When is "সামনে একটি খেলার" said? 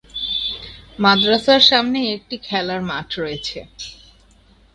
1.69-2.81